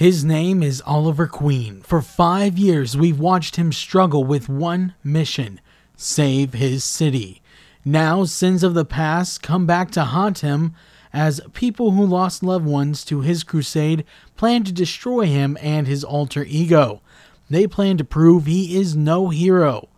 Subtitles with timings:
[0.00, 1.82] His name is Oliver Queen.
[1.82, 5.60] For five years, we've watched him struggle with one mission
[5.94, 7.42] save his city.
[7.84, 10.74] Now, sins of the past come back to haunt him
[11.12, 14.06] as people who lost loved ones to his crusade
[14.38, 17.02] plan to destroy him and his alter ego.
[17.50, 19.90] They plan to prove he is no hero,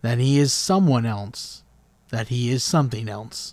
[0.00, 1.64] that he is someone else,
[2.08, 3.52] that he is something else.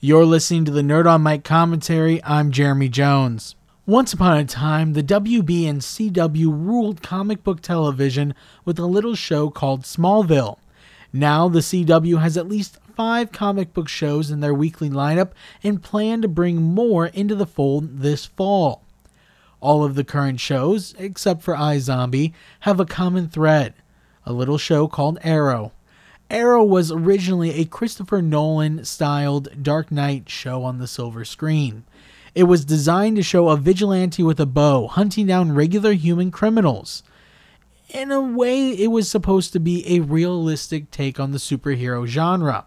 [0.00, 2.20] You're listening to the Nerd on Mic commentary.
[2.24, 3.54] I'm Jeremy Jones.
[3.86, 9.14] Once upon a time, the WB and CW ruled comic book television with a little
[9.14, 10.56] show called Smallville.
[11.12, 15.32] Now, the CW has at least five comic book shows in their weekly lineup
[15.62, 18.82] and plan to bring more into the fold this fall.
[19.60, 23.74] All of the current shows, except for iZombie, have a common thread
[24.24, 25.72] a little show called Arrow.
[26.30, 31.84] Arrow was originally a Christopher Nolan styled Dark Knight show on the silver screen.
[32.34, 37.02] It was designed to show a vigilante with a bow hunting down regular human criminals.
[37.88, 42.66] In a way, it was supposed to be a realistic take on the superhero genre.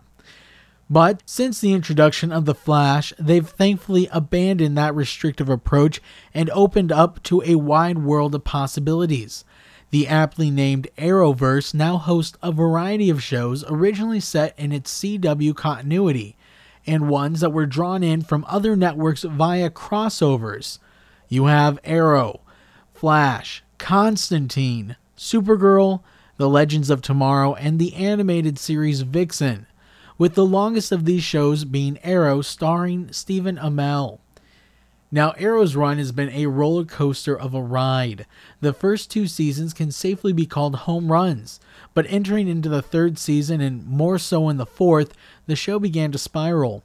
[0.89, 6.01] But since the introduction of The Flash, they've thankfully abandoned that restrictive approach
[6.33, 9.43] and opened up to a wide world of possibilities.
[9.89, 15.53] The aptly named Arrowverse now hosts a variety of shows originally set in its CW
[15.55, 16.36] continuity,
[16.87, 20.79] and ones that were drawn in from other networks via crossovers.
[21.27, 22.39] You have Arrow,
[22.93, 26.01] Flash, Constantine, Supergirl,
[26.37, 29.67] The Legends of Tomorrow, and the animated series Vixen
[30.17, 34.19] with the longest of these shows being Arrow starring Stephen Amell.
[35.09, 38.25] Now, Arrow's run has been a roller coaster of a ride.
[38.59, 41.61] The first two seasons can safely be called home runs,
[41.93, 45.13] but entering into the third season and more so in the fourth,
[45.45, 46.83] the show began to spiral.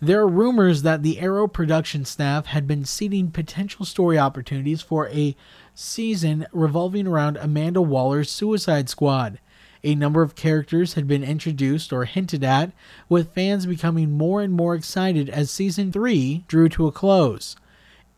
[0.00, 5.08] There are rumors that the Arrow production staff had been seeding potential story opportunities for
[5.08, 5.36] a
[5.74, 9.40] season revolving around Amanda Waller's Suicide Squad.
[9.84, 12.72] A number of characters had been introduced or hinted at,
[13.08, 17.56] with fans becoming more and more excited as season 3 drew to a close.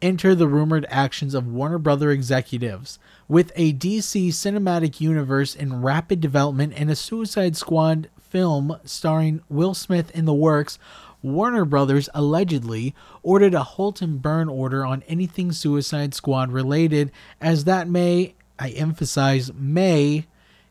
[0.03, 2.99] Enter the rumored actions of Warner Brother executives.
[3.29, 9.75] With a DC cinematic universe in rapid development and a Suicide Squad film starring Will
[9.75, 10.79] Smith in the works,
[11.21, 17.65] Warner Brothers allegedly ordered a halt and burn order on anything Suicide Squad related, as
[17.65, 20.27] that may, I emphasize, may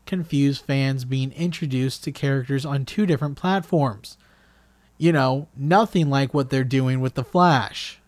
[0.06, 4.16] confuse fans being introduced to characters on two different platforms.
[4.98, 7.99] You know, nothing like what they're doing with The Flash.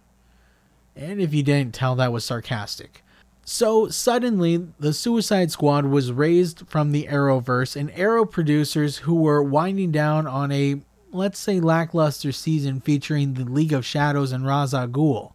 [0.96, 3.02] And if you didn't tell, that was sarcastic.
[3.44, 9.42] So suddenly, the Suicide Squad was raised from the Arrowverse, and Arrow producers who were
[9.42, 14.72] winding down on a, let's say, lackluster season featuring the League of Shadows and Ra's
[14.72, 15.32] al Ghul.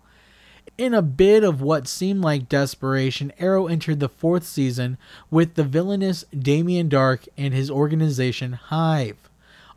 [0.78, 4.98] In a bit of what seemed like desperation, Arrow entered the fourth season
[5.32, 9.18] with the villainous Damien Darhk and his organization Hive.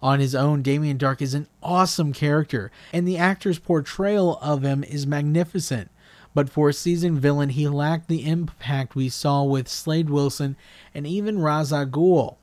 [0.03, 4.83] On his own, Damien Darhk is an awesome character, and the actor's portrayal of him
[4.83, 5.91] is magnificent.
[6.35, 10.57] But for a seasoned villain, he lacked the impact we saw with Slade Wilson
[10.95, 12.37] and even Ra's al Ghul.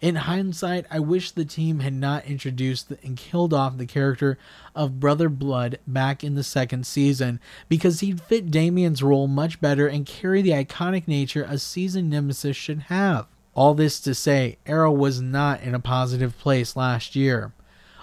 [0.00, 4.38] In hindsight, I wish the team had not introduced and killed off the character
[4.74, 7.38] of Brother Blood back in the second season,
[7.68, 12.56] because he'd fit Damien's role much better and carry the iconic nature a seasoned nemesis
[12.56, 13.26] should have.
[13.54, 17.52] All this to say, Arrow was not in a positive place last year.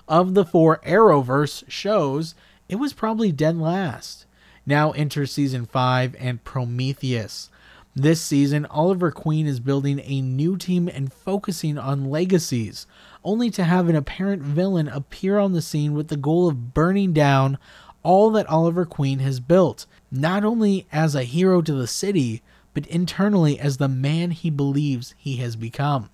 [0.08, 2.36] Of the four Arrowverse shows,
[2.70, 4.26] it was probably dead last.
[4.66, 7.50] Now enter season 5 and Prometheus.
[7.96, 12.86] This season, Oliver Queen is building a new team and focusing on legacies,
[13.24, 17.12] only to have an apparent villain appear on the scene with the goal of burning
[17.12, 17.58] down
[18.04, 22.44] all that Oliver Queen has built, not only as a hero to the city,
[22.78, 26.12] but internally as the man he believes he has become.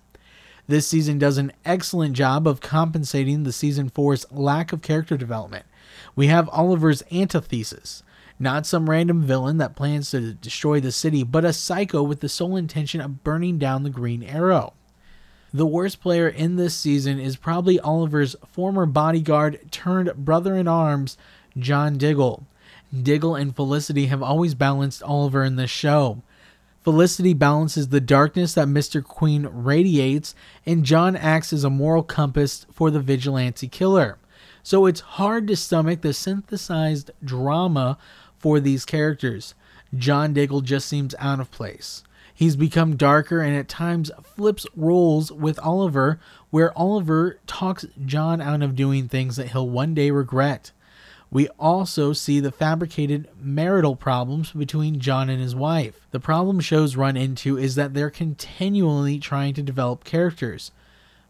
[0.66, 5.66] This season does an excellent job of compensating the season 4's lack of character development.
[6.16, 8.02] We have Oliver's antithesis,
[8.38, 12.30] not some random villain that plans to destroy the city, but a psycho with the
[12.30, 14.72] sole intention of burning down the Green Arrow.
[15.52, 21.18] The worst player in this season is probably Oliver's former bodyguard turned brother in arms,
[21.58, 22.46] John Diggle.
[23.02, 26.22] Diggle and Felicity have always balanced Oliver in this show.
[26.84, 29.02] Felicity balances the darkness that Mr.
[29.02, 30.34] Queen radiates,
[30.66, 34.18] and John acts as a moral compass for the vigilante killer.
[34.62, 37.96] So it's hard to stomach the synthesized drama
[38.38, 39.54] for these characters.
[39.96, 42.02] John Diggle just seems out of place.
[42.34, 46.20] He's become darker and at times flips roles with Oliver,
[46.50, 50.72] where Oliver talks John out of doing things that he'll one day regret.
[51.34, 56.06] We also see the fabricated marital problems between John and his wife.
[56.12, 60.70] The problem shows run into is that they're continually trying to develop characters,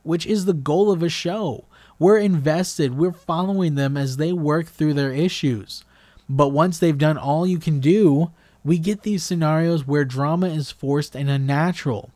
[0.02, 1.64] which is the goal of a show.
[1.98, 5.84] We're invested, we're following them as they work through their issues.
[6.28, 8.30] But once they've done all you can do,
[8.62, 12.10] we get these scenarios where drama is forced and unnatural.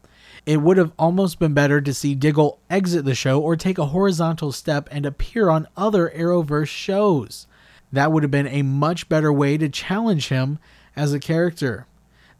[0.45, 3.87] It would have almost been better to see Diggle exit the show or take a
[3.87, 7.47] horizontal step and appear on other Arrowverse shows.
[7.93, 10.59] That would have been a much better way to challenge him
[10.95, 11.87] as a character.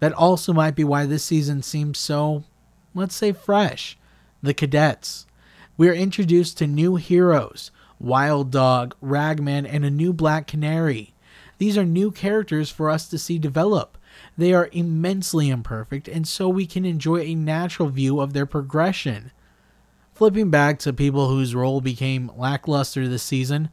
[0.01, 2.45] That also might be why this season seems so,
[2.95, 3.99] let's say, fresh.
[4.43, 5.27] The cadets.
[5.77, 11.15] We are introduced to new heroes Wild Dog, Ragman, and a new Black Canary.
[11.59, 13.99] These are new characters for us to see develop.
[14.37, 19.33] They are immensely imperfect, and so we can enjoy a natural view of their progression.
[20.15, 23.71] Flipping back to people whose role became lackluster this season,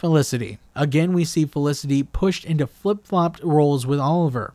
[0.00, 0.58] Felicity.
[0.74, 4.54] Again, we see Felicity pushed into flip flopped roles with Oliver.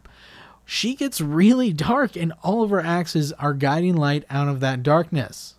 [0.66, 5.54] She gets really dark, and Oliver acts as our guiding light out of that darkness.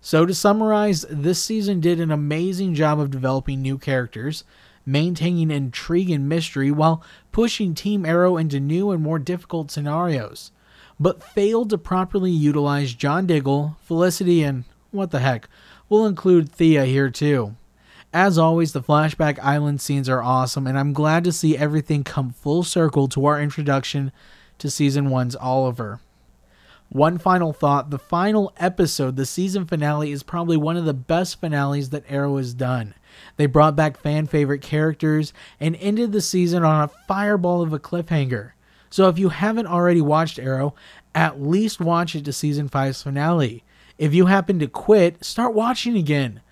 [0.00, 4.44] So, to summarize, this season did an amazing job of developing new characters,
[4.86, 7.02] maintaining intrigue and mystery while
[7.32, 10.52] pushing Team Arrow into new and more difficult scenarios,
[11.00, 14.62] but failed to properly utilize John Diggle, Felicity, and
[14.92, 15.48] what the heck,
[15.88, 17.56] we'll include Thea here too.
[18.14, 22.30] As always, the Flashback Island scenes are awesome, and I'm glad to see everything come
[22.30, 24.12] full circle to our introduction
[24.58, 25.98] to Season 1's Oliver.
[26.90, 31.40] One final thought the final episode, the season finale, is probably one of the best
[31.40, 32.92] finales that Arrow has done.
[33.38, 37.78] They brought back fan favorite characters and ended the season on a fireball of a
[37.78, 38.52] cliffhanger.
[38.90, 40.74] So if you haven't already watched Arrow,
[41.14, 43.64] at least watch it to season 5's finale.
[43.96, 46.42] If you happen to quit, start watching again.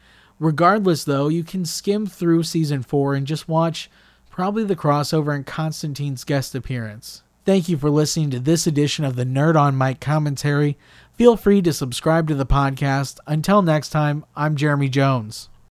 [0.40, 3.90] Regardless, though, you can skim through season 4 and just watch
[4.30, 7.22] probably the crossover and Constantine's guest appearance.
[7.44, 10.78] Thank you for listening to this edition of the Nerd on Mic commentary.
[11.14, 13.18] Feel free to subscribe to the podcast.
[13.26, 15.50] Until next time, I'm Jeremy Jones.